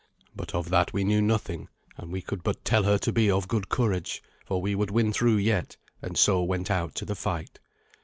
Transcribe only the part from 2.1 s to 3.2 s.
we could but tell her to